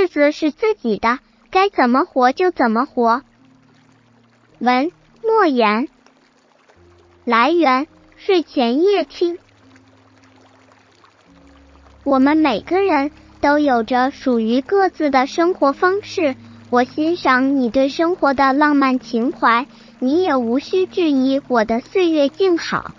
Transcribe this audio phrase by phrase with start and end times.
[0.00, 1.18] 日子是自己的，
[1.50, 3.20] 该怎么活就怎么活。
[4.58, 4.90] 文
[5.22, 5.88] 莫言，
[7.26, 7.86] 来源
[8.16, 9.38] 睡前夜听。
[12.02, 13.10] 我们每个人
[13.42, 16.34] 都有着属于各自的生活方式，
[16.70, 19.66] 我欣赏你对生活的浪漫情怀，
[19.98, 22.92] 你也无需质疑我的岁月静好。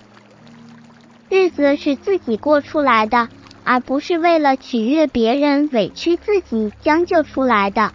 [1.30, 3.28] 日子是自己过出来的。
[3.64, 7.94] 而不是为了取悦别人委屈自己将就出来的。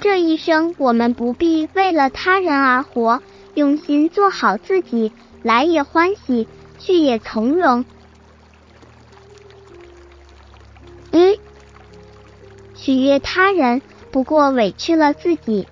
[0.00, 3.22] 这一生，我们不必为了他人而活，
[3.54, 7.84] 用心做好自己，来也欢喜，去也从容。
[11.12, 11.38] 一，
[12.74, 15.68] 取悦他人，不过委屈了自己。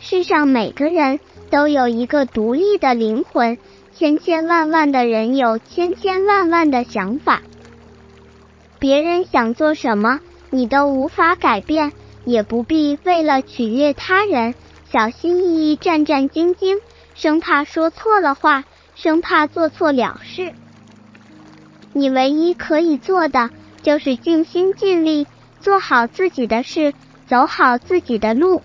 [0.00, 1.20] 世上每个人
[1.50, 3.58] 都有一个独立的灵魂。
[3.98, 7.42] 千千万万的人有千千万万的想法，
[8.78, 11.90] 别人想做什么，你都无法改变，
[12.24, 14.54] 也不必为了取悦他人，
[14.92, 16.78] 小心翼翼、战战兢兢，
[17.16, 18.62] 生怕说错了话，
[18.94, 20.52] 生怕做错了事。
[21.92, 23.50] 你唯一可以做的，
[23.82, 25.26] 就是尽心尽力
[25.60, 26.94] 做好自己的事，
[27.26, 28.62] 走好自己的路。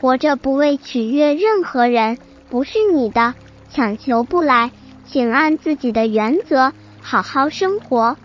[0.00, 3.34] 活着不为取悦任何人，不是你的。
[3.72, 4.72] 强求不来，
[5.06, 8.16] 请按自己的原则好好生活，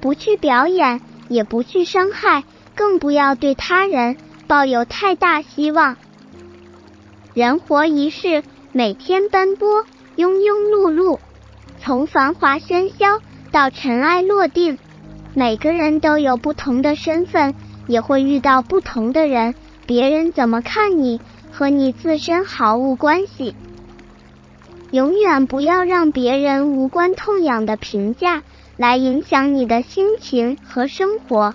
[0.00, 2.44] 不去表演，也不去伤害，
[2.74, 5.96] 更不要对他人抱有太大希望。
[7.34, 9.84] 人活一世，每天奔波，
[10.16, 11.18] 庸庸碌碌，
[11.78, 13.20] 从繁华喧嚣
[13.52, 14.78] 到尘埃落定，
[15.34, 17.54] 每个人都有不同的身份，
[17.86, 19.54] 也会遇到不同的人。
[19.86, 21.20] 别人怎么看你，
[21.52, 23.54] 和你自身毫无关系。
[24.92, 28.42] 永远不要让别人无关痛痒的评价
[28.76, 31.54] 来影响你的心情和生活。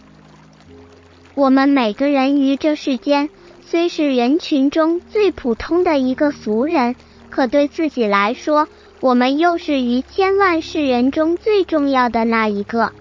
[1.33, 3.29] 我们每个人于这世间
[3.61, 6.95] 虽是人群中最普通的一个俗人，
[7.29, 8.67] 可对自己来说，
[8.99, 12.91] 我们又是于千万世人中最重要的那一个。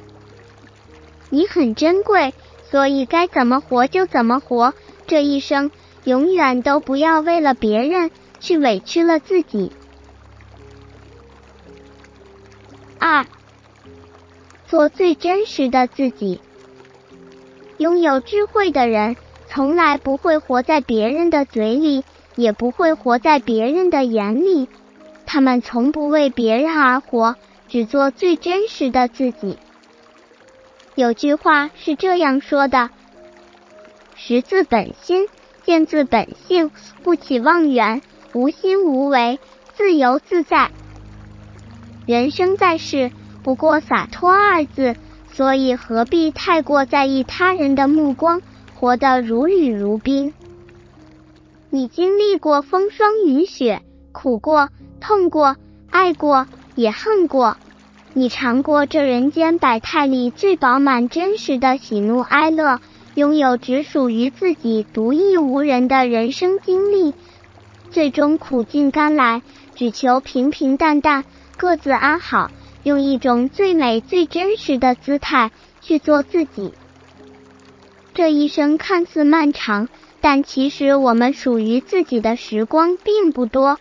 [1.29, 2.33] 你很珍贵，
[2.71, 4.75] 所以该怎么活就怎么活。
[5.09, 5.73] 这一生，
[6.05, 9.73] 永远都不要为了别人去委屈了自己。
[13.01, 13.27] 二，
[14.69, 16.41] 做最真实的自己。
[17.79, 19.17] 拥有智慧的人，
[19.49, 22.05] 从来不会活在别人的嘴里，
[22.37, 24.69] 也不会活在别人的眼里。
[25.25, 27.37] 他们从不为别人而活，
[27.69, 29.57] 只做最真实的自己。
[30.95, 32.91] 有句话是这样说的：
[34.15, 35.27] 识字本心，
[35.65, 36.71] 见字本性，
[37.03, 38.03] 不起妄言，
[38.35, 39.39] 无心无为，
[39.75, 40.71] 自由自在。
[42.07, 43.11] 人生在世，
[43.43, 44.97] 不过洒脱二字，
[45.33, 48.43] 所以何必太过在意他人的目光，
[48.75, 50.35] 活得如履如冰。
[51.69, 55.57] 你经历过风霜雨雪，苦过、痛过、
[55.89, 57.57] 爱过、也恨过，
[58.13, 62.81] 你尝过这人间百态里最饱满真实的喜怒哀乐，
[63.15, 67.15] 拥有只属于自己独一无人的人生经历，
[67.93, 69.43] 最终苦尽甘来，
[69.77, 71.25] 只求平平淡淡。
[71.61, 72.51] 各自安好，
[72.85, 75.51] 用一种最美、最真实的姿态
[75.83, 76.73] 去做自己。
[78.15, 79.91] 这一生看似漫长，
[80.23, 83.79] 但其实我们属于自己的时光并不多。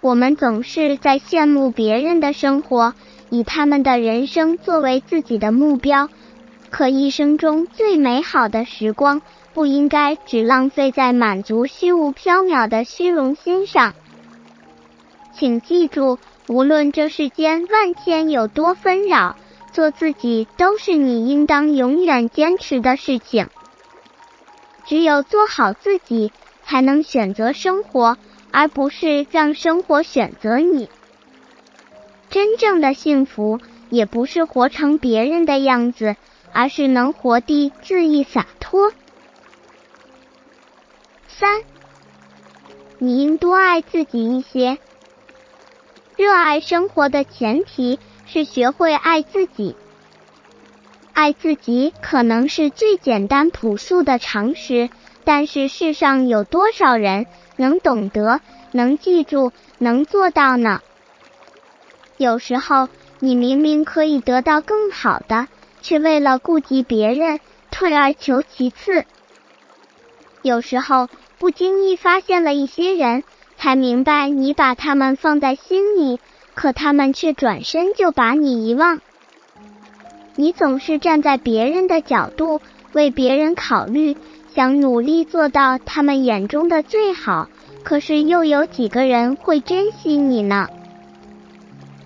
[0.00, 2.94] 我们总是在羡慕别人的生活，
[3.28, 6.08] 以他们的人生作为自己的目标。
[6.70, 9.20] 可一生中最美好的时光，
[9.52, 13.94] 不应该只浪费在满足虚无缥缈的虚荣心上。
[15.34, 16.16] 请记住。
[16.50, 19.36] 无论这世间万千有多纷扰，
[19.70, 23.46] 做自己都是你应当永远坚持的事情。
[24.84, 26.32] 只有做好自己，
[26.64, 28.18] 才能选择生活，
[28.50, 30.88] 而不是让生活选择你。
[32.30, 36.16] 真正的幸福，也不是活成别人的样子，
[36.52, 38.92] 而是能活地恣意洒脱。
[41.28, 41.62] 三，
[42.98, 44.78] 你应多爱自己一些。
[46.20, 49.74] 热爱生活的前提是学会爱自己。
[51.14, 54.90] 爱自己可能是最简单朴素的常识，
[55.24, 57.24] 但是世上有多少人
[57.56, 60.82] 能懂得、能记住、能做到呢？
[62.18, 62.90] 有时候
[63.20, 65.48] 你明明可以得到更好的，
[65.80, 67.40] 却为了顾及别人，
[67.70, 69.06] 退而求其次。
[70.42, 71.08] 有时候
[71.38, 73.24] 不经意发现了一些人。
[73.60, 76.18] 才明白，你把他们放在心里，
[76.54, 79.00] 可他们却转身就把你遗忘。
[80.34, 82.62] 你总是站在别人的角度，
[82.94, 84.16] 为别人考虑，
[84.54, 87.50] 想努力做到他们眼中的最好。
[87.82, 90.66] 可是又有几个人会珍惜你呢？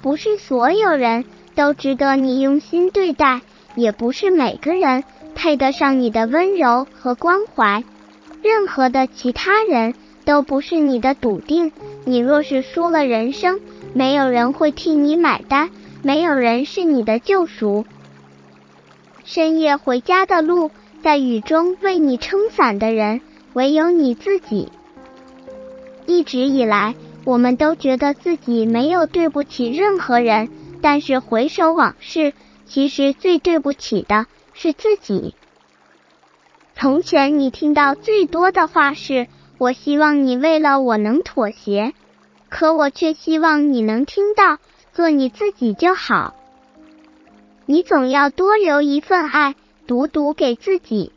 [0.03, 1.25] 不是所有人
[1.55, 3.43] 都值得你用心对待，
[3.77, 5.05] 也不是每个人
[5.37, 7.85] 配得上你的温柔和关怀。
[8.43, 11.73] 任何的其他人都不是你的笃定。
[12.05, 13.61] 你若是输了人生，
[13.93, 15.71] 没有人会替你买单，
[16.03, 17.85] 没有人是你的救赎。
[19.25, 20.71] 深夜回家的路，
[21.03, 23.21] 在雨中为你撑伞的人，
[23.55, 24.69] 唯有你自己。
[26.07, 26.95] 一直以来，
[27.25, 30.51] 我们都觉得自己没有对不起任何人，
[30.83, 32.35] 但是回首往事，
[32.67, 35.35] 其实最对不起的是自己。
[36.75, 39.29] 从前你听到最多的话是
[39.65, 41.95] “我希望你为了我能妥协”，
[42.51, 44.59] 可我却希望你能听到
[44.93, 46.35] “做你自己就好”。
[47.65, 49.55] 你总要多留一份爱，
[49.87, 51.13] 独独给自己，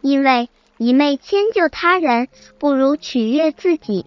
[0.00, 2.28] 因为一昧迁就他人，
[2.60, 4.06] 不如取悦自己。